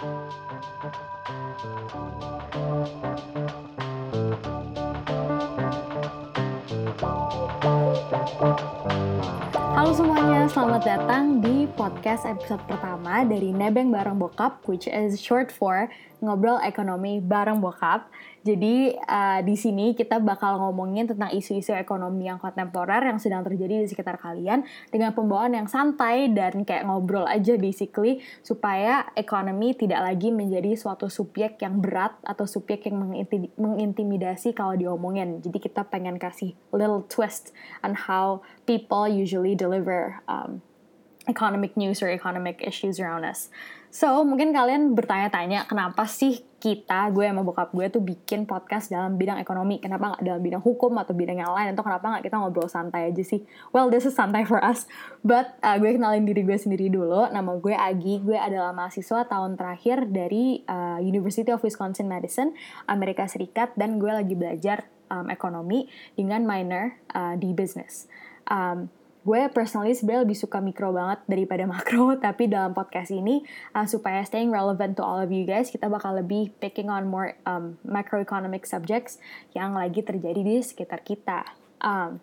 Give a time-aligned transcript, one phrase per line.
[0.00, 0.08] Halo
[9.92, 15.92] semuanya, selamat datang di podcast episode pertama dari Nebeng Bareng Bokap, which is short for
[16.20, 18.08] Ngobrol Ekonomi Bareng Bokap.
[18.40, 23.84] Jadi uh, di sini kita bakal ngomongin tentang isu-isu ekonomi yang kontemporer yang sedang terjadi
[23.84, 30.00] di sekitar kalian dengan pembawaan yang santai dan kayak ngobrol aja basically supaya ekonomi tidak
[30.00, 33.12] lagi menjadi suatu subjek yang berat atau subjek yang
[33.60, 35.44] mengintimidasi kalau diomongin.
[35.44, 37.52] Jadi kita pengen kasih little twist
[37.84, 40.64] on how people usually deliver um,
[41.30, 43.48] economic news or economic issues around us.
[43.90, 49.18] So, mungkin kalian bertanya-tanya kenapa sih kita, gue sama bokap gue tuh bikin podcast dalam
[49.18, 49.82] bidang ekonomi.
[49.82, 51.74] Kenapa nggak dalam bidang hukum atau bidang yang lain?
[51.74, 53.42] Atau kenapa nggak kita ngobrol santai aja sih?
[53.74, 54.86] Well, this is santai for us.
[55.26, 57.26] But uh, gue kenalin diri gue sendiri dulu.
[57.34, 58.22] Nama gue Agi.
[58.22, 62.54] Gue adalah mahasiswa tahun terakhir dari uh, University of Wisconsin-Madison,
[62.86, 63.74] Amerika Serikat.
[63.74, 68.06] Dan gue lagi belajar um, ekonomi dengan minor uh, di business.
[68.46, 68.86] Um,
[69.20, 73.44] gue personally sebenarnya lebih suka mikro banget daripada makro tapi dalam podcast ini
[73.76, 77.36] uh, supaya staying relevant to all of you guys kita bakal lebih picking on more
[77.44, 79.20] um, macroeconomic subjects
[79.52, 81.44] yang lagi terjadi di sekitar kita.
[81.80, 82.20] Um,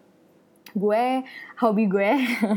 [0.76, 1.24] gue
[1.62, 2.12] hobi gue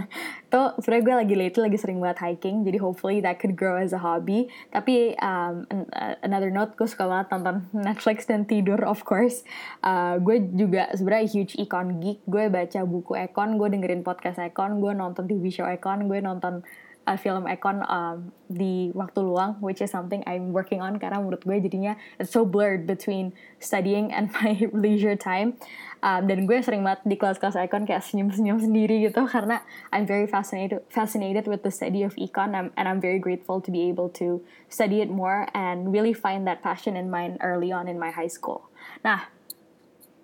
[0.52, 3.94] tuh sebenarnya gue lagi lately lagi sering buat hiking jadi hopefully that could grow as
[3.94, 4.50] a hobby.
[4.74, 9.46] Tapi um, uh, another note gue suka banget nonton Netflix dan tidur of course.
[9.84, 14.82] Uh, gue juga sebenarnya huge econ geek gue baca buku ekon gue dengerin podcast ekon
[14.82, 16.66] gue nonton TV show ekon gue nonton
[17.06, 21.44] uh, film ekon um, di waktu luang which is something I'm working on karena menurut
[21.46, 25.56] gue jadinya it's so blurred between studying and my leisure time
[26.04, 30.26] um, dan gue sering banget di kelas-kelas econ kayak senyum-senyum sendiri gitu karena I'm very
[30.28, 34.12] fascinated fascinated with the study of econ and, and I'm very grateful to be able
[34.20, 38.10] to study it more and really find that passion in mind early on in my
[38.10, 38.70] high school.
[39.02, 39.30] Nah,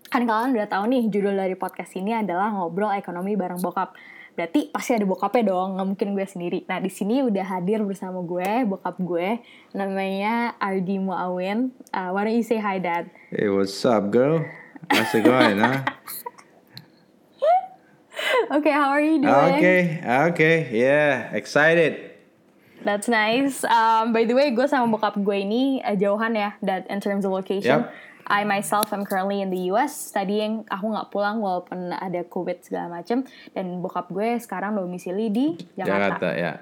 [0.06, 3.92] kan kalian udah tahu nih judul dari podcast ini adalah ngobrol ekonomi bareng bokap.
[4.36, 6.60] Berarti pasti ada bokapnya dong, nggak mungkin gue sendiri.
[6.68, 9.40] Nah di sini udah hadir bersama gue, bokap gue,
[9.72, 11.72] namanya Ardi Muawin.
[11.88, 13.08] Uh, why don't you say hi, Dad?
[13.32, 14.44] Hey, what's up, girl?
[14.92, 15.80] How's it going, huh?
[18.60, 19.56] okay, how are you doing?
[19.56, 22.12] Okay, okay, yeah, excited.
[22.84, 23.64] That's nice.
[23.64, 27.24] Um, by the way, gue sama bokap gue ini uh, jauhan ya, that in terms
[27.24, 27.88] of location.
[27.88, 28.04] Yep.
[28.26, 30.66] I myself am currently in the US studying.
[30.66, 33.22] Aku nggak pulang walaupun ada COVID segala macem.
[33.54, 36.18] Dan bokap gue sekarang domisili di Jakarta.
[36.18, 36.52] Jakarta, ya.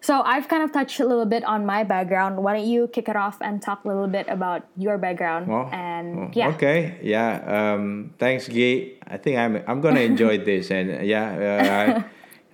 [0.00, 2.40] So I've kind of touched a little bit on my background.
[2.40, 5.50] Why don't you kick it off and talk a little bit about your background?
[5.50, 6.48] Oh, and oh, yeah.
[6.56, 7.44] Okay, yeah.
[7.44, 8.96] Um, thanks, Guy.
[9.04, 12.02] I think I'm I'm gonna enjoy this, and yeah, uh,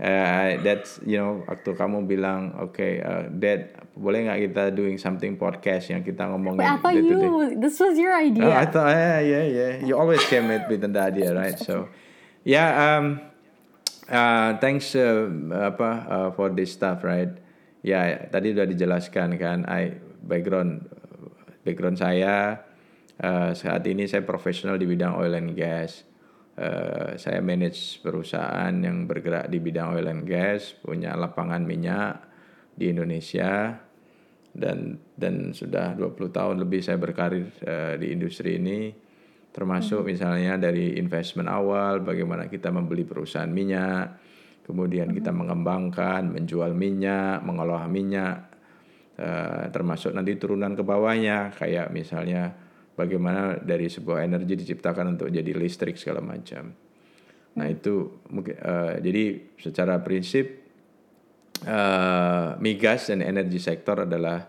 [0.00, 5.36] uh, that's you know waktu kamu bilang, okay, uh, Dad, boleh nggak kita doing something
[5.40, 6.60] podcast yang kita ngomongin?
[6.60, 7.04] Wait, I thought day?
[7.04, 8.44] you, this was your idea.
[8.44, 9.72] Oh, I thought, yeah, yeah, yeah.
[9.84, 11.56] You always came with with the idea, right?
[11.56, 11.88] So,
[12.44, 12.72] yeah.
[12.76, 13.20] Um,
[14.08, 17.32] uh, thanks uh, apa uh, for this stuff, right?
[17.86, 19.64] Ya, tadi udah dijelaskan kan.
[19.70, 19.96] I
[20.26, 20.90] background
[21.62, 22.66] background saya
[23.22, 26.02] uh, saat ini saya profesional di bidang oil and gas.
[26.56, 32.24] Uh, saya manage perusahaan yang bergerak di bidang oil and gas, punya lapangan minyak
[32.72, 33.76] di Indonesia
[34.56, 38.88] dan dan sudah 20 tahun lebih saya berkarir uh, di industri ini.
[39.52, 44.26] Termasuk misalnya dari investment awal bagaimana kita membeli perusahaan minyak
[44.66, 48.50] kemudian kita mengembangkan menjual minyak mengolah minyak
[49.14, 52.50] uh, termasuk nanti turunan ke bawahnya kayak misalnya
[52.96, 56.72] bagaimana dari sebuah energi diciptakan untuk jadi listrik segala macam.
[57.56, 60.64] Nah itu mungkin uh, jadi secara prinsip
[61.68, 64.48] uh, migas dan energi sektor adalah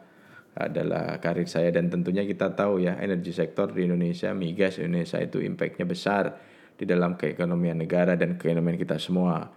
[0.58, 5.38] adalah karir saya dan tentunya kita tahu ya energi sektor di Indonesia migas Indonesia itu
[5.38, 6.34] impactnya besar
[6.74, 9.54] di dalam keekonomian negara dan keekonomian kita semua.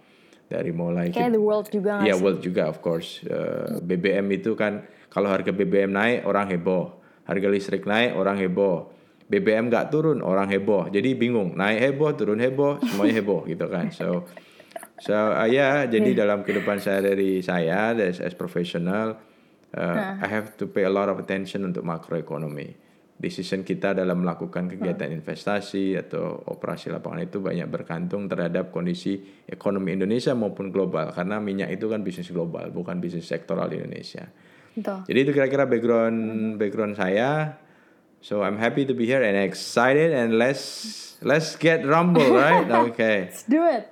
[0.50, 2.22] Dari mulai Kayak the world juga Iya sih?
[2.26, 3.22] world juga of course.
[3.22, 6.99] Uh, BBM itu kan kalau harga BBM naik orang heboh
[7.30, 8.90] harga listrik naik orang heboh.
[9.30, 10.90] BBM nggak turun orang heboh.
[10.90, 13.94] Jadi bingung naik heboh turun heboh semuanya heboh gitu kan.
[13.94, 14.26] So
[14.98, 19.14] so uh, ya jadi dalam kehidupan saya dari saya as, as professional
[19.78, 22.90] uh, I have to pay a lot of attention untuk makroekonomi.
[23.20, 29.92] Decision kita dalam melakukan kegiatan investasi atau operasi lapangan itu banyak bergantung terhadap kondisi ekonomi
[29.92, 31.12] Indonesia maupun global.
[31.12, 34.24] Karena minyak itu kan bisnis global bukan bisnis sektoral Indonesia.
[34.80, 34.98] Betul.
[35.04, 36.18] Jadi itu kira-kira background
[36.56, 37.60] background saya.
[38.20, 42.64] So I'm happy to be here and excited and let's let's get rumble right?
[42.92, 43.32] Okay.
[43.32, 43.88] Let's do it.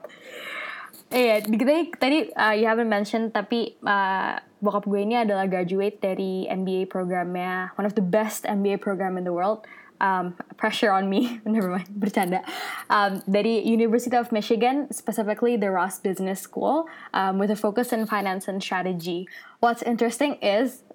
[1.08, 5.96] Iya, di- tadi tadi uh, you haven't mentioned tapi uh, bokap gue ini adalah graduate
[6.04, 9.64] dari MBA programnya one of the best MBA program in the world.
[10.00, 12.46] Um, pressure on me, never mind, bercanda.
[12.88, 18.06] Um, dari University of Michigan, specifically the Ross Business School, um, with a focus in
[18.06, 19.26] finance and strategy.
[19.58, 20.86] What's interesting is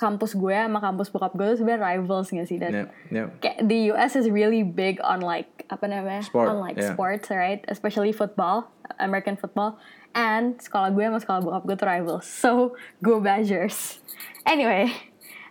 [0.00, 2.56] kampus gue sama kampus bokap gue tuh sebenarnya rivals gak sih?
[2.56, 3.28] Dan Yep, yep.
[3.44, 6.96] kayak the US is really big on like apa namanya Sport, on like yeah.
[6.96, 9.76] sports right especially football American football
[10.16, 12.72] and sekolah gue sama sekolah bokap gue tuh rivals so
[13.04, 14.00] go Badgers
[14.48, 14.88] anyway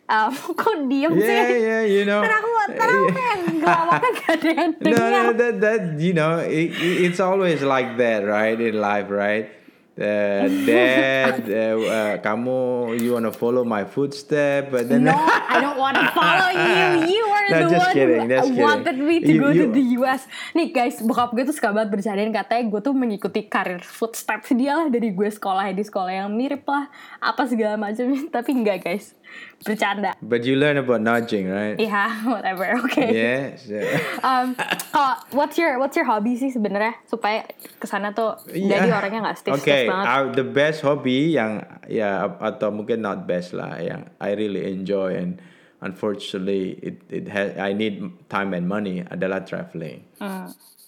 [0.09, 2.21] um, kok diem Yeah, sih yeah, you know.
[2.25, 2.49] Ntar aku
[3.99, 7.61] kan gak ada yang no, denger no, that that you know, it, it- it's always
[7.61, 8.57] like that, right?
[8.57, 9.55] In life, right?
[9.99, 12.59] Uh, dad, uh, uh, kamu,
[12.95, 16.71] you wanna follow my footstep, but then No, I don't want to follow you.
[17.03, 18.63] You are No, the just one kidding, who just kidding.
[18.63, 20.23] wanted me to You- go to you- the US.
[20.55, 24.79] Nih guys, bokap gue tuh suka banget bercandain katanya gue tuh mengikuti karir footsteps dia
[24.79, 26.87] lah dari gue sekolah di sekolah yang mirip lah
[27.19, 28.07] apa segala macam.
[28.31, 29.18] Tapi enggak guys,
[29.59, 30.15] bercanda.
[30.23, 31.75] but you learn about nudging, right?
[31.75, 32.79] Iya, whatever.
[32.79, 33.03] Oke.
[33.03, 33.55] Yeah.
[33.55, 33.83] so-
[34.19, 34.55] Um,
[34.89, 37.43] kalau what's your what's your hobby sih sebenarnya supaya
[37.77, 38.99] ke sana tuh jadi Yeah.
[38.99, 40.05] orangnya nggak stiff Okay, banget.
[40.07, 45.15] uh, the best hobby yang ya atau mungkin not best lah yang I really enjoy
[45.15, 45.39] and
[45.79, 50.03] unfortunately it it has I need time and money adalah traveling.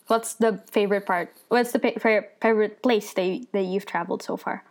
[0.08, 1.32] What's the favorite part?
[1.48, 4.64] What's the favorite favorite place that that you've traveled so far?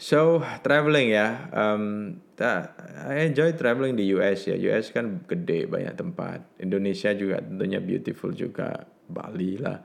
[0.00, 4.56] So traveling ya, um, I enjoy traveling di US ya.
[4.72, 6.56] US kan gede banyak tempat.
[6.56, 8.88] Indonesia juga tentunya beautiful juga.
[9.10, 9.76] Bali lah.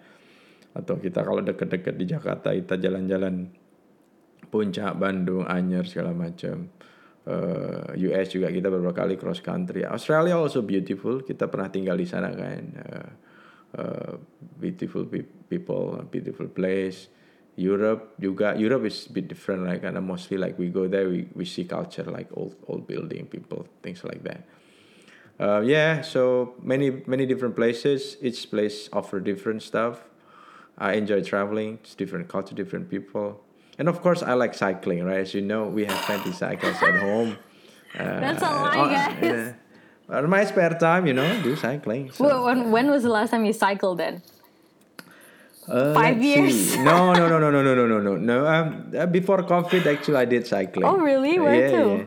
[0.71, 3.49] Atau kita kalau deket-deket di Jakarta kita jalan-jalan
[4.47, 6.69] Puncak, Bandung, Anyer segala macam.
[7.25, 9.83] Uh, US juga kita beberapa kali cross country.
[9.83, 11.25] Australia also beautiful.
[11.25, 12.63] Kita pernah tinggal di sana kan.
[12.77, 13.09] Uh,
[13.81, 14.13] uh,
[14.61, 17.11] beautiful pe- people, beautiful place.
[17.55, 21.07] Europe you got Europe is a bit different like karena mostly like we go there
[21.07, 24.43] we, we see culture like old old building people things like that.
[25.39, 28.15] Uh, yeah, so many many different places.
[28.21, 30.03] Each place offer different stuff.
[30.77, 31.79] I enjoy traveling.
[31.83, 33.39] It's different culture, different people,
[33.79, 35.03] and of course I like cycling.
[35.03, 37.37] Right, as you know, we have plenty cycles at home.
[37.95, 39.55] Uh, That's a lie, guys.
[40.11, 42.11] On my spare time, you know, do cycling.
[42.11, 42.27] So.
[42.27, 44.19] Wh- When, when was the last time you cycled then?
[45.65, 46.77] Uh, Five years?
[46.77, 48.13] No, no, no, no, no, no, no, no, no.
[48.15, 48.37] No.
[48.45, 50.85] Um, uh, before COVID, actually, I did cycling.
[50.85, 51.39] Oh, really?
[51.41, 51.81] Where yeah, to?
[51.81, 52.05] Yeah.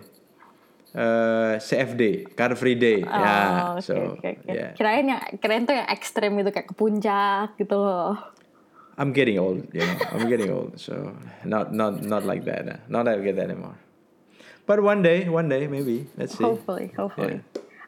[0.94, 3.02] Uh, CFD, Car Free Day.
[3.02, 3.74] Oh, yeah.
[3.74, 4.46] oke, So, oke, oke.
[4.46, 4.72] yeah.
[4.78, 8.14] Kirain yang kirain tuh yang ekstrem itu kayak ke puncak gitu loh.
[8.98, 9.94] I'm getting old, you know.
[10.10, 11.14] I'm getting old, so
[11.46, 12.66] not not not like that.
[12.66, 13.78] uh, Not like that anymore.
[14.66, 16.10] But one day, one day, maybe.
[16.18, 16.42] Let's see.
[16.42, 17.42] Hopefully, hopefully.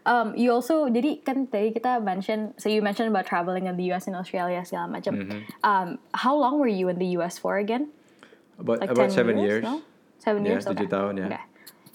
[0.09, 3.93] Um, you also jadi kan tadi kita mention, so you mentioned about traveling in the
[3.93, 5.13] US and Australia segala macam.
[5.17, 5.41] Mm-hmm.
[5.61, 7.93] Um, how long were you in the US for again?
[8.57, 9.65] About Like about 10 seven years.
[9.65, 9.85] No?
[10.21, 10.65] Seven Yeah, years.
[10.69, 10.93] tujuh okay.
[10.93, 11.29] tahun, ya.
[11.33, 11.45] Okay.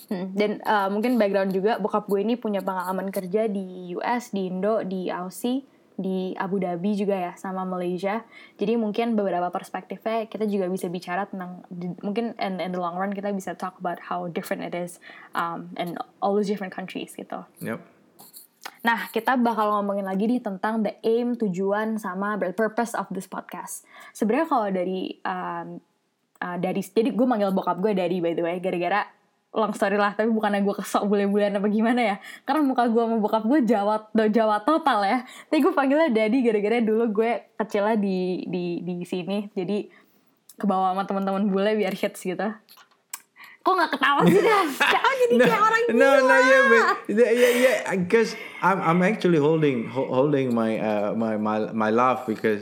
[0.06, 4.54] Hmm, Dan uh, mungkin background juga bokap gue ini punya pengalaman kerja di US, di
[4.54, 5.66] Indo, di Aussie,
[5.98, 8.22] di Abu Dhabi juga ya, sama Malaysia.
[8.60, 11.66] Jadi mungkin beberapa perspektifnya kita juga bisa bicara tentang
[12.04, 15.02] mungkin in, in the long run kita bisa talk about how different it is
[15.34, 17.42] um, in all those different countries gitu.
[17.64, 17.82] Yep.
[18.86, 23.82] Nah, kita bakal ngomongin lagi nih tentang the aim, tujuan, sama purpose of this podcast.
[24.14, 25.82] Sebenarnya kalau dari um,
[26.38, 29.10] uh, dari jadi gue manggil bokap gue dari by the way, gara-gara
[29.56, 32.16] long story lah, tapi bukannya gue kesok bule-bulean apa gimana ya.
[32.46, 35.18] Karena muka gue sama bokap gue Jawa Jawa total ya.
[35.50, 39.50] Tapi gue panggilnya daddy gara-gara dulu gue kecilnya di di di sini.
[39.50, 39.90] Jadi
[40.62, 42.54] kebawa sama teman-teman bule biar hits gitu.
[43.66, 44.78] Kok nggak ketawa sih, Das?
[44.94, 46.22] Kok jadi kayak orang no, gila?
[46.22, 51.18] no, yeah, but yeah, yeah, yeah, because I'm I'm actually holding ho- holding my uh
[51.18, 52.62] my my my laugh because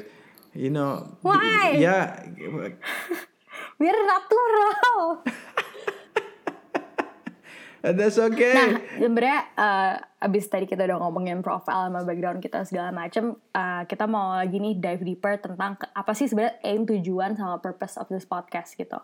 [0.56, 1.76] you know Why?
[1.76, 2.24] yeah
[3.80, 5.20] Biar natural.
[8.00, 9.94] that's okay Nah, sebenarnya uh,
[10.24, 14.56] abis tadi kita udah ngomongin profile sama background kita segala macem, uh, kita mau lagi
[14.56, 18.80] nih dive deeper tentang ke- apa sih sebenarnya aim, tujuan, sama purpose of this podcast
[18.80, 18.96] gitu.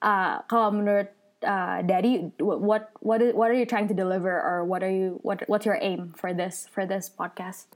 [0.00, 1.12] Uh, kalau menurut
[1.44, 5.44] uh, Daddy, what what what are you trying to deliver or what are you what
[5.46, 7.70] what's your aim for this for this podcast?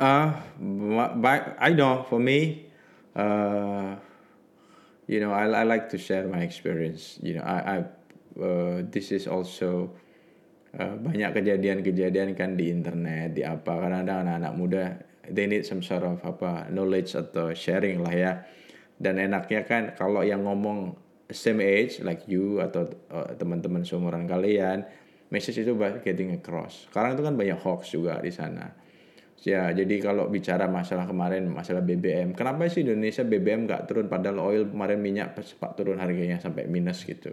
[0.00, 0.32] Uh,
[1.20, 2.72] by, I know for me,
[3.12, 4.00] uh,
[5.04, 7.20] you know, I, I like to share my experience.
[7.20, 7.76] You know, I, I
[8.40, 9.92] uh, this is also
[10.72, 13.76] uh, banyak kejadian-kejadian kan di internet, di apa.
[13.76, 14.84] Karena ada anak-anak muda,
[15.28, 18.32] they need some sort of apa knowledge atau sharing lah ya.
[18.96, 20.96] Dan enaknya kan kalau yang ngomong
[21.32, 24.86] same age like you atau uh, teman-teman seumuran kalian,
[25.30, 25.72] message itu
[26.02, 26.90] getting across.
[26.90, 28.70] Sekarang itu kan banyak hoax juga di sana.
[29.40, 34.36] Ya, jadi kalau bicara masalah kemarin masalah BBM, kenapa sih Indonesia BBM nggak turun padahal
[34.36, 37.32] oil kemarin minyak sempat turun harganya sampai minus gitu.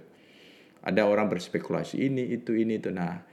[0.87, 2.95] Ada orang berspekulasi ini itu ini itu.
[2.95, 3.27] Nah,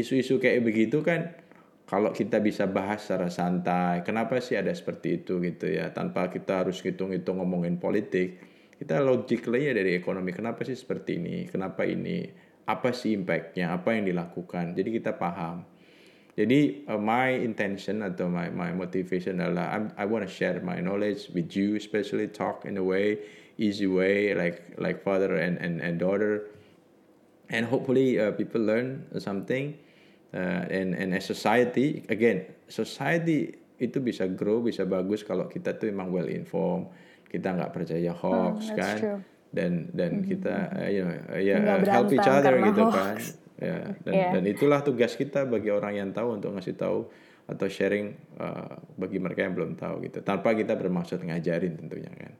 [0.00, 1.36] isu-isu kayak begitu kan
[1.84, 6.64] kalau kita bisa bahas secara santai, kenapa sih ada seperti itu gitu ya, tanpa kita
[6.64, 8.40] harus hitung-hitung ngomongin politik,
[8.84, 12.28] kita logically ya dari ekonomi, kenapa sih seperti ini, kenapa ini,
[12.68, 15.64] apa sih impactnya, apa yang dilakukan, jadi kita paham.
[16.36, 20.84] Jadi uh, my intention atau my my motivation adalah I'm, I want to share my
[20.84, 23.24] knowledge with you, especially talk in a way
[23.56, 26.52] easy way like like father and and, and daughter,
[27.48, 29.80] and hopefully uh, people learn something.
[30.34, 35.86] Uh, and and as society again society itu bisa grow bisa bagus kalau kita tuh
[35.86, 36.90] emang well informed
[37.34, 39.20] kita nggak percaya hoax Hmm, kan true.
[39.50, 42.94] dan dan kita uh, you know uh, ya uh, help each other gitu hoax.
[42.94, 43.14] kan
[43.56, 44.30] ya dan Yeah.
[44.32, 47.06] dan itulah tugas kita bagi orang yang tahu untuk ngasih tahu
[47.44, 52.32] atau sharing uh, bagi mereka yang belum tahu gitu tanpa kita bermaksud ngajarin tentunya kan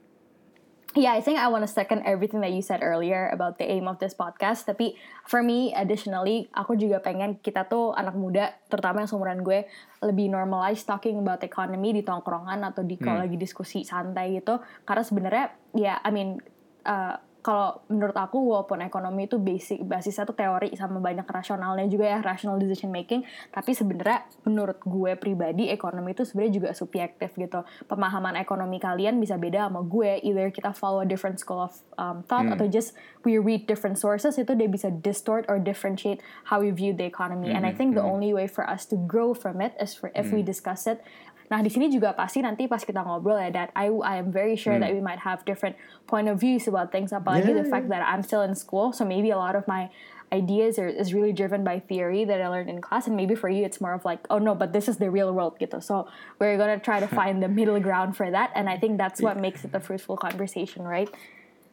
[0.94, 3.90] Yeah, I think I want to second everything that you said earlier about the aim
[3.90, 4.62] of this podcast.
[4.62, 4.94] Tapi
[5.26, 9.66] for me, additionally, aku juga pengen kita tuh anak muda, terutama yang seumuran gue,
[10.06, 14.62] lebih normalize talking about economy di tongkrongan atau di kalau lagi diskusi santai gitu.
[14.86, 16.38] Karena sebenarnya, ya, I mean,
[16.86, 22.08] uh, kalau menurut aku walaupun ekonomi itu basic basisnya tuh teori sama banyak rasionalnya juga
[22.08, 23.20] ya rational decision making
[23.52, 27.60] tapi sebenarnya menurut gue pribadi ekonomi itu sebenarnya juga subjektif gitu.
[27.84, 30.24] Pemahaman ekonomi kalian bisa beda sama gue.
[30.24, 32.96] Either kita follow a different school of um, thought atau just
[33.28, 37.52] we read different sources itu dia bisa distort or differentiate how we view the economy.
[37.52, 40.32] And I think the only way for us to grow from it is for if
[40.32, 41.04] we discuss it
[41.50, 44.56] Nah di sini juga pasti nanti pas kita ngobrol ya that I I am very
[44.56, 45.76] sure that we might have different
[46.08, 47.12] point of views about things.
[47.12, 49.92] Apalagi Yeah, the fact that I'm still in school, so maybe a lot of my
[50.32, 53.48] ideas are, is really driven by theory that I learned in class, and maybe for
[53.48, 55.82] you it's more of like, oh no, but this is the real world gitu.
[55.82, 56.08] So
[56.40, 59.36] we're gonna try to find the middle ground for that, and I think that's what
[59.38, 61.08] makes it a fruitful conversation, right?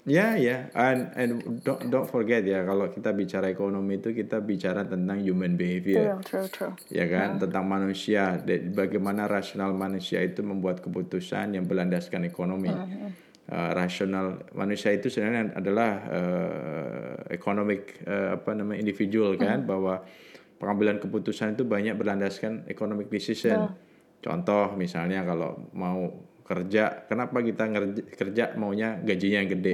[0.01, 4.81] Ya ya, and and don't don't forget ya kalau kita bicara ekonomi itu kita bicara
[4.81, 6.17] tentang human behavior.
[6.25, 6.73] True, true, true.
[6.89, 7.37] ya kan?
[7.37, 8.41] Tentang manusia.
[8.73, 12.73] Bagaimana rasional manusia itu membuat keputusan yang berlandaskan ekonomi.
[13.51, 19.69] Uh, rasional manusia itu sebenarnya adalah uh, economic uh, apa namanya individual kan?
[19.69, 20.01] Bahwa
[20.57, 23.69] pengambilan keputusan itu banyak berlandaskan economic decision.
[24.17, 26.09] Contoh misalnya kalau mau
[26.51, 29.73] kerja kenapa kita ngerja- kerja maunya gajinya yang gede?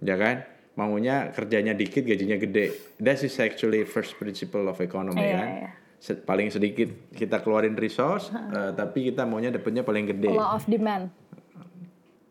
[0.00, 0.36] Ya kan?
[0.72, 2.74] Maunya kerjanya dikit gajinya gede.
[2.98, 5.48] That is actually first principle of economy Iya, kan?
[5.54, 5.70] iya.
[5.96, 10.32] Se- paling sedikit kita keluarin resource eh, tapi kita maunya dapatnya paling gede.
[10.32, 11.14] Law of demand.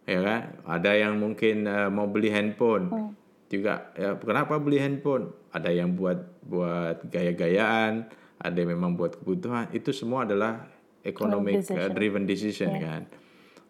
[0.04, 0.42] ya kan?
[0.68, 2.86] Ada yang mungkin eh, mau beli handphone.
[2.88, 3.12] Hmm.
[3.48, 5.32] juga ya kenapa beli handphone?
[5.50, 8.08] Ada yang buat buat gaya-gayaan
[8.38, 9.68] ada yang memang buat kebutuhan.
[9.70, 10.66] Itu semua adalah
[11.04, 11.80] economic decision.
[11.82, 13.02] eh, driven decision kan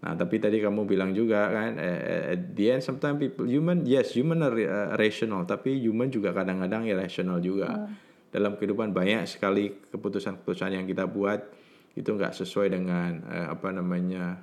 [0.01, 3.85] nah tapi tadi kamu bilang juga kan eh, eh, at the end sometimes people human
[3.85, 7.89] yes human are eh, rational tapi human juga kadang-kadang irrational juga.
[8.31, 11.51] Dalam kehidupan banyak sekali keputusan-keputusan yang kita buat
[11.99, 14.39] itu nggak sesuai dengan eh, apa namanya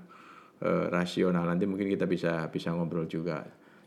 [0.63, 1.43] eh, rasional.
[1.49, 3.43] Nanti mungkin kita bisa bisa ngobrol juga.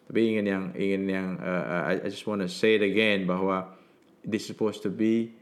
[0.10, 1.64] Tapi ingin yang ingin yang eh,
[1.96, 3.78] I, I just want to say it again bahwa
[4.28, 5.34] this is supposed to be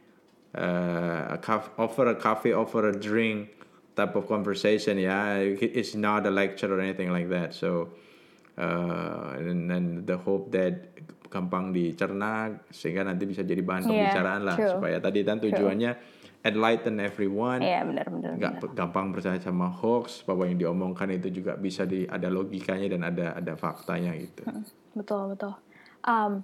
[0.55, 3.49] uh, a caf- offer a coffee offer a drink
[3.99, 7.91] type of conversation ya it's not a lecture or anything like that so
[8.55, 10.95] uh, and, and the hope that
[11.27, 14.71] gampang dicerna sehingga nanti bisa jadi bahan Yeah, pembicaraan lah true.
[14.79, 15.91] supaya tadi kan tujuannya
[16.41, 18.31] enlighten everyone Iya benar-benar.
[18.33, 22.87] nggak pe- gampang percaya sama hoax bahwa yang diomongkan itu juga bisa di ada logikanya
[22.89, 24.47] dan ada ada faktanya gitu
[24.89, 25.53] Betul, betul.
[26.01, 26.41] Um,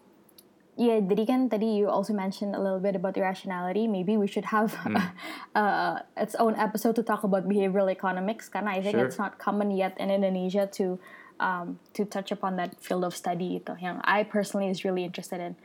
[0.78, 3.88] yeah, jadi kan tadi you also mentioned a little bit about irrationality.
[3.88, 4.76] Maybe we should have
[5.56, 9.06] uh, its own episode to talk about behavioral economics karena I think Sure.
[9.08, 11.00] it's not common yet in Indonesia to
[11.40, 15.40] um, to touch upon that field of study itu yang I personally is really interested
[15.40, 15.56] in.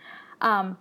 [0.40, 0.78] Um,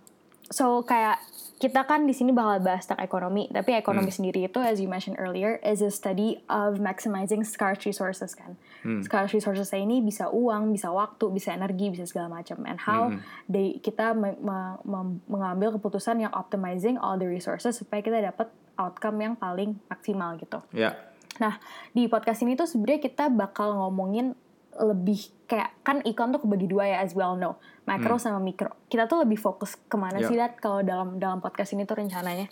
[0.50, 1.22] so kayak
[1.60, 5.20] kita kan di sini bakal bahas tentang ekonomi, tapi ekonomi sendiri itu, as you mentioned
[5.20, 8.56] earlier, is a study of maximizing scarce resources kan.
[9.04, 12.64] Scarce resources ini bisa uang, bisa waktu, bisa energi, bisa segala macam.
[12.64, 13.12] And how
[13.44, 18.48] they, kita me- me- mem- mengambil keputusan yang optimizing all the resources supaya kita dapat
[18.80, 20.64] outcome yang paling maksimal gitu.
[20.72, 20.96] ya
[21.40, 21.56] Nah,
[21.92, 24.36] di podcast ini tuh sebenarnya kita bakal ngomongin
[24.80, 27.58] lebih kayak kan ikon tuh kebagi dua ya as well know
[27.90, 28.70] makro sama mikro.
[28.86, 30.30] Kita tuh lebih fokus ke mana Ya.
[30.30, 32.46] sih dat kalau dalam dalam podcast ini tuh rencananya?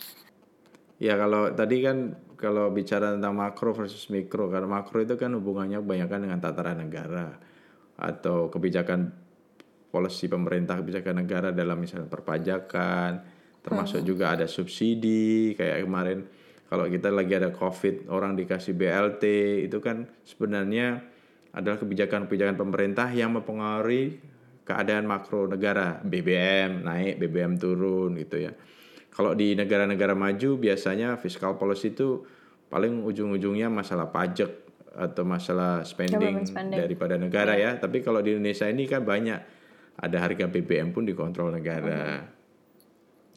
[0.99, 5.79] Ya kalau tadi kan kalau bicara tentang makro versus mikro, karena makro itu kan hubungannya
[5.79, 7.39] kebanyakan dengan tataran negara
[7.95, 9.11] atau kebijakan
[9.91, 13.23] polisi pemerintah kebijakan negara dalam misalnya perpajakan,
[13.63, 16.19] termasuk juga ada subsidi kayak kemarin
[16.69, 19.23] Kalau kita lagi ada COVID, orang dikasih BLT,
[19.65, 21.01] itu kan sebenarnya
[21.49, 24.21] adalah kebijakan-kebijakan pemerintah yang mempengaruhi
[24.69, 25.97] keadaan makro negara.
[26.05, 28.53] BBM naik, BBM turun gitu ya.
[29.09, 32.21] Kalau di negara-negara maju biasanya fiscal policy itu
[32.69, 36.77] paling ujung-ujungnya masalah pajak atau masalah spending, spending.
[36.77, 37.81] daripada negara ya.
[37.81, 39.39] Tapi kalau di Indonesia ini kan banyak
[39.97, 42.29] ada harga BBM pun dikontrol negara.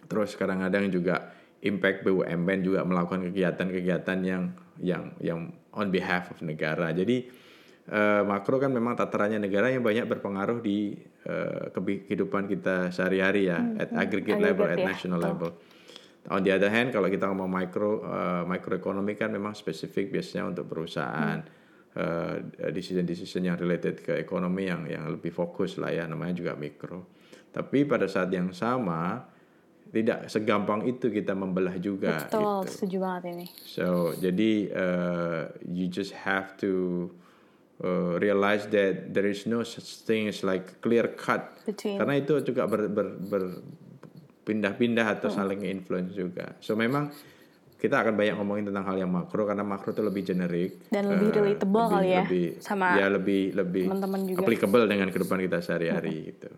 [0.04, 1.32] Terus kadang-kadang juga
[1.64, 5.40] impact BUMN juga melakukan kegiatan-kegiatan yang yang yang
[5.72, 6.92] on behalf of negara.
[6.92, 7.26] Jadi
[7.90, 10.94] uh, makro kan memang tatarannya negara yang banyak berpengaruh di
[11.26, 14.02] uh, kehidupan kita sehari-hari ya, Hmm, at hmm.
[14.02, 15.50] aggregate level, at Aggregate ya, national level.
[16.30, 20.70] On the other hand, kalau kita ngomong micro uh, microeconomy kan memang spesifik biasanya untuk
[20.70, 21.42] perusahaan.
[21.92, 22.40] Uh,
[22.72, 27.04] decision-decision yang related ke ekonomi yang yang lebih fokus lah ya namanya juga mikro.
[27.52, 29.28] Tapi pada saat yang sama
[29.92, 32.72] tidak segampang itu kita membelah juga Betul, gitu.
[32.72, 33.46] setuju banget ini.
[33.60, 37.12] So jadi uh, you just have to
[37.82, 42.38] uh, realize that there is no such thing as like clear cut Between karena itu
[42.42, 43.62] juga ber, ber, ber-
[44.42, 46.58] pindah-pindah atau saling influence juga.
[46.58, 47.14] So memang
[47.78, 51.28] kita akan banyak ngomongin tentang hal yang makro karena makro itu lebih generik Dan lebih
[51.30, 54.38] eh, relatable kali ya, lebih, sama ya lebih lebih teman-teman juga.
[54.42, 56.50] applicable dengan kehidupan kita sehari-hari gitu.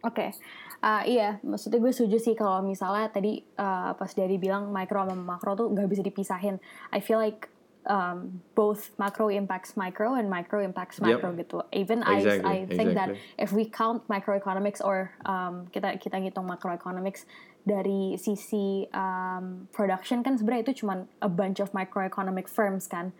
[0.00, 0.32] Oke,
[0.80, 5.36] Ah, iya, maksudnya gue setuju sih kalau misalnya tadi ah, pas dari bilang micro sama
[5.36, 6.56] makro tuh nggak bisa dipisahin.
[6.88, 7.52] I feel like
[7.86, 11.06] um, both macro impacts micro and micro impacts Yep.
[11.06, 11.56] macro gitu.
[11.72, 13.40] Even I Exactly, I think that exactly.
[13.40, 17.24] if we count microeconomics or um, kita kita ngitung macroeconomics
[17.64, 23.12] dari sisi um, production kan sebenarnya itu cuma a bunch of microeconomic firms kan.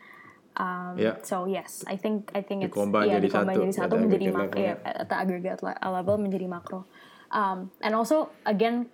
[0.58, 1.22] Um, Yeah.
[1.22, 4.00] So yes, I think I think it's Dikombine yeah, jadi dikombine satu, jadi satu at
[4.02, 6.80] menjadi aggregate mak level, ya, at the aggregate le- level menjadi makro.
[7.30, 8.90] Um, and also again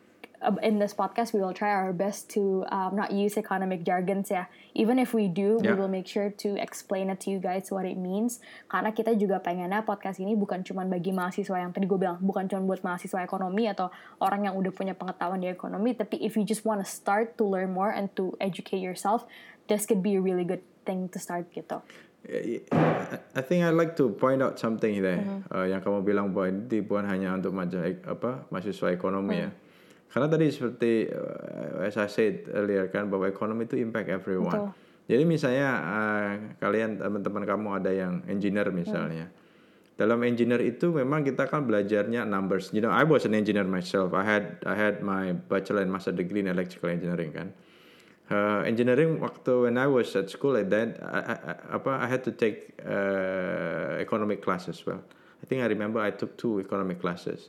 [0.62, 4.46] in this podcast we will try our best to um, not use economic jargons ya.
[4.78, 5.74] Even if we do, we Yeah.
[5.74, 8.38] will make sure to explain it to you guys what it means.
[8.70, 12.46] Karena kita juga pengennya podcast ini bukan cuma bagi mahasiswa yang tadi gue bilang bukan
[12.46, 13.90] cuma buat mahasiswa ekonomi atau
[14.22, 15.98] orang yang udah punya pengetahuan di ekonomi.
[15.98, 19.26] Tapi if you just want to start to learn more and to educate yourself,
[19.66, 21.82] this could be a really good thing to start gitu.
[22.26, 25.22] I think I like to point out something there.
[25.22, 25.46] Mm-hmm.
[25.46, 29.50] Uh, yang kamu bilang bahwa ini bukan hanya untuk maja- apa mahasiswa ekonomi ya.
[30.10, 34.72] Karena tadi seperti uh, as I said earlier kan bahwa ekonomi itu impact everyone.
[34.72, 34.86] Betul.
[35.06, 39.30] Jadi misalnya uh, kalian teman-teman kamu ada yang engineer misalnya.
[39.96, 42.68] Dalam engineer itu memang kita kan belajarnya numbers.
[42.74, 44.12] You know, I was an engineer myself.
[44.12, 47.48] I had I had my bachelor and master degree in electrical engineering kan.
[48.26, 52.26] Uh, engineering waktu when I was at school like that, I, I, apa I had
[52.26, 55.00] to take uh, economic class as well.
[55.40, 57.48] I think I remember I took two economic classes.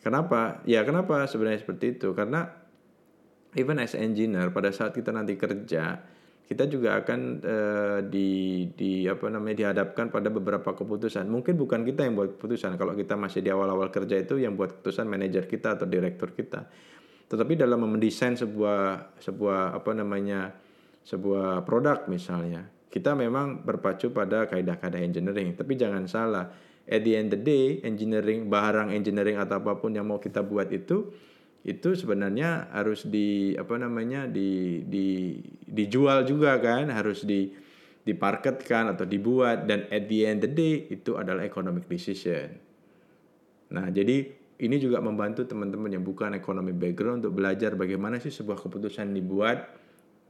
[0.00, 0.64] Kenapa?
[0.64, 2.16] Ya kenapa sebenarnya seperti itu?
[2.16, 2.48] Karena
[3.54, 5.98] even as engineer pada saat kita nanti kerja
[6.50, 8.30] kita juga akan eh, di
[8.74, 13.14] di apa namanya dihadapkan pada beberapa keputusan mungkin bukan kita yang buat keputusan kalau kita
[13.14, 16.66] masih di awal-awal kerja itu yang buat keputusan manajer kita atau direktur kita
[17.30, 20.50] tetapi dalam mendesain sebuah sebuah apa namanya
[21.06, 26.50] sebuah produk misalnya kita memang berpacu pada kaidah-kaidah engineering tapi jangan salah
[26.90, 30.42] at the end of the day engineering barang engineering atau apa pun yang mau kita
[30.42, 31.14] buat itu
[31.60, 35.36] itu sebenarnya harus di apa namanya di di
[35.68, 37.52] dijual juga kan harus di
[38.00, 42.48] dimarketkan atau dibuat dan at the end of the day itu adalah economic decision.
[43.70, 44.24] Nah, jadi
[44.60, 49.68] ini juga membantu teman-teman yang bukan ekonomi background untuk belajar bagaimana sih sebuah keputusan dibuat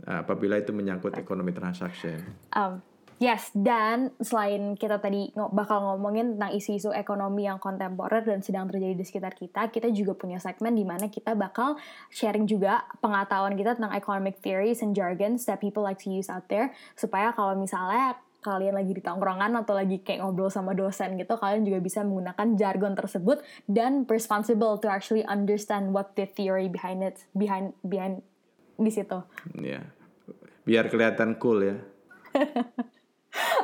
[0.06, 2.20] apabila itu menyangkut ekonomi transaction.
[2.54, 2.82] Um,
[3.20, 8.96] yes, dan selain kita tadi bakal ngomongin tentang isu-isu ekonomi yang kontemporer dan sedang terjadi
[8.96, 11.76] di sekitar kita, kita juga punya segmen di mana kita bakal
[12.08, 16.48] sharing juga pengetahuan kita tentang economic theories and jargons that people like to use out
[16.48, 21.36] there, supaya kalau misalnya kalian lagi di tongkrongan atau lagi kayak ngobrol sama dosen gitu,
[21.36, 27.04] kalian juga bisa menggunakan jargon tersebut dan responsible to actually understand what the theory behind
[27.04, 28.24] it, behind behind
[28.80, 29.20] di situ.
[29.60, 29.84] Ya.
[30.64, 31.76] Biar kelihatan cool ya.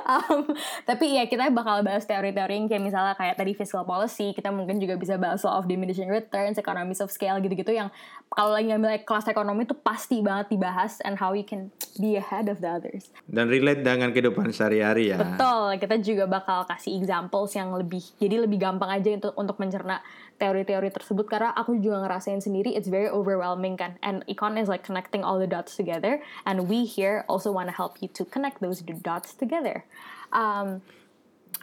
[0.06, 0.54] Um,
[0.88, 4.78] tapi ya kita bakal bahas teori-teori yang kayak misalnya kayak tadi fiscal policy, kita mungkin
[4.78, 7.90] juga bisa bahas law of diminishing returns, economies of scale gitu-gitu yang
[8.30, 12.46] kalau lagi ngambil kelas ekonomi itu pasti banget dibahas and how you can be ahead
[12.46, 13.10] of the others.
[13.26, 15.18] Dan relate dengan kehidupan sehari-hari ya.
[15.18, 19.98] Betul, kita juga bakal kasih examples yang lebih jadi lebih gampang aja untuk untuk mencerna
[20.37, 24.85] teori-teori tersebut karena aku juga ngerasain sendiri it's very overwhelming kan and econ is like
[24.85, 28.61] connecting all the dots together and we here also want to help you to connect
[28.61, 29.88] those dots together.
[30.33, 30.83] Um,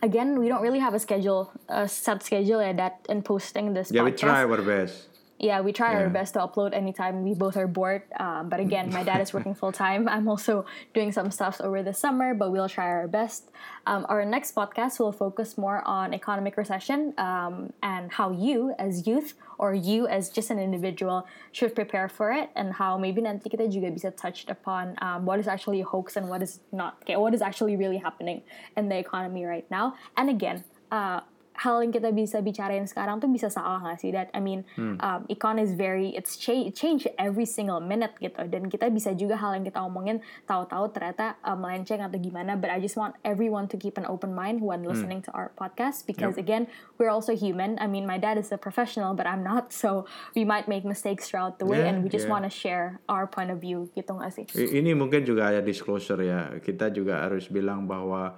[0.02, 3.92] again, we don't really have a schedule, a set schedule ya that in posting this
[3.92, 4.26] Yeah, we podcast.
[4.26, 5.13] try our best.
[5.44, 8.04] Yeah, we try our best to upload anytime we both are bored.
[8.18, 10.08] Um, but again, my dad is working full time.
[10.08, 13.52] I'm also doing some stuff over the summer, but we'll try our best.
[13.86, 19.06] Um, our next podcast will focus more on economic recession um, and how you, as
[19.06, 23.52] youth, or you as just an individual, should prepare for it, and how maybe nanti
[23.52, 26.96] kita juga bisa touched upon um, what is actually a hoax and what is not.
[27.04, 28.40] Okay, what is actually really happening
[28.80, 30.00] in the economy right now.
[30.16, 31.20] And again, uh,
[31.54, 34.10] hal yang kita bisa bicarain sekarang tuh bisa salah nggak sih?
[34.10, 38.42] That I mean, um, econ is very it's cha- change every single minute gitu.
[38.50, 42.58] Dan kita bisa juga hal yang kita omongin tahu-tahu ternyata uh, melenceng atau gimana.
[42.58, 46.06] But I just want everyone to keep an open mind when listening to our podcast
[46.06, 46.44] because Yep.
[46.44, 46.64] again,
[46.98, 47.78] we're also human.
[47.78, 49.70] I mean, my dad is a professional, but I'm not.
[49.74, 52.34] So we might make mistakes throughout the way, Yeah, and we just yeah.
[52.34, 54.46] want to share our point of view gitu nggak sih?
[54.50, 56.50] Ini mungkin juga ada disclosure ya.
[56.58, 58.34] Kita juga harus bilang bahwa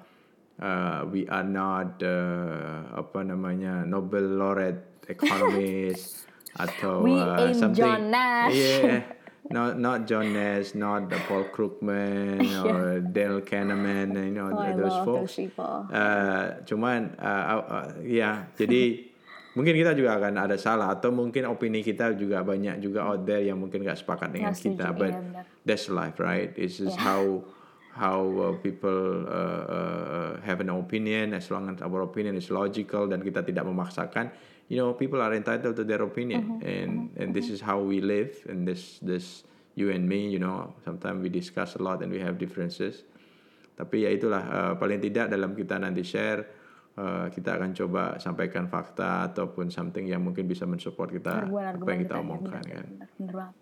[0.57, 7.75] uh, we are not uh, apa namanya Nobel laureate economist atau We uh, something.
[7.83, 8.55] John Nash.
[8.55, 9.01] Yeah.
[9.45, 14.73] Not not John Nash, not the Paul Krugman or Dale Kahneman, you know Oh, I
[14.73, 15.37] those folks.
[15.37, 15.85] those people.
[15.93, 19.05] Uh, cuman uh, uh, uh, ya jadi
[19.53, 23.45] mungkin kita juga akan ada salah atau mungkin opini kita juga banyak juga out there
[23.45, 25.43] yang mungkin gak sepakat dengan Nggak setuju, kita but iya, benar.
[25.61, 27.05] that's life right it's just Yeah.
[27.05, 27.45] how
[27.95, 33.08] how uh, people uh, uh, have an opinion as long as our opinion is logical
[33.08, 34.36] dan kita tidak memaksakan
[34.67, 36.60] you know people are entitled to their opinion.
[36.60, 39.45] Mm-hmm, and and this is how we live and this this
[39.77, 40.73] you and me you know.
[40.84, 43.05] Sometimes we discuss a lot and we have differences.
[43.75, 46.47] Tapi ya itulah uh, paling tidak dalam kita nanti share
[46.95, 52.01] uh, kita akan coba sampaikan fakta ataupun something yang mungkin bisa mensupport kita apa yang
[52.08, 52.88] kita ya, omongkan benar, kan.
[52.88, 53.55] benar, benar banget.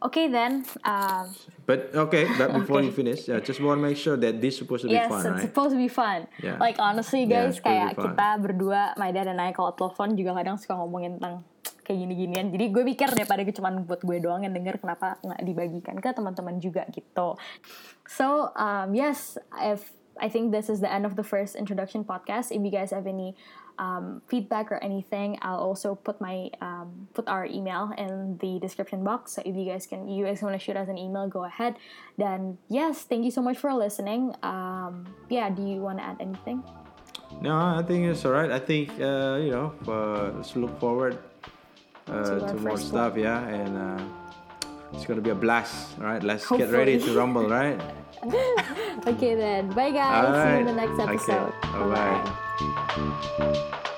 [0.00, 1.28] Okay then, um,
[1.68, 2.88] But okay, but before Okay.
[2.88, 5.22] you finish, I just want to make sure that this supposed to be yes, fun,
[5.22, 5.44] it's right?
[5.44, 6.24] supposed to be fun.
[6.40, 6.56] Yeah.
[6.56, 10.16] Like honestly Yeah, guys, it's to kayak kita berdua, my dad and I kalau telepon
[10.16, 11.44] juga kadang suka ngomongin tentang
[11.84, 12.48] kayak gini-ginian.
[12.50, 16.56] Jadi gue pikir daripada cuma buat gue doang yang denger kenapa nggak dibagikan ke teman-teman
[16.58, 17.36] juga gitu.
[18.08, 22.52] So um, yes, if I think this is the end of the first introduction podcast.
[22.52, 23.36] If you guys have any
[23.80, 29.02] um, feedback or anything, I'll also put my um, put our email in the description
[29.02, 29.32] box.
[29.32, 31.80] So if you guys can, you guys want to shoot us an email, go ahead.
[32.20, 34.36] Then yes, thank you so much for listening.
[34.44, 36.62] Um, yeah, do you want to add anything?
[37.40, 38.50] No, I think it's all right.
[38.52, 41.16] I think uh, you know, uh, let's look forward
[42.06, 44.04] uh, To to more stuff, yeah, and uh,
[44.92, 45.96] it's gonna be a blast.
[45.98, 47.80] All right, let's get ready to rumble, right?
[49.06, 50.28] Okay then, bye guys.
[50.28, 51.56] See you in the next episode.
[51.64, 51.96] Okay.
[51.96, 52.49] episode.
[52.96, 53.89] Música